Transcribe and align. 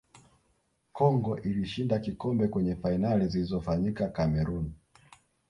congo 0.93 1.39
ilishinda 1.41 1.99
kikombe 1.99 2.47
kwenye 2.47 2.75
fainali 2.75 3.27
zilizofanyika 3.27 4.09
cameroon 4.09 4.71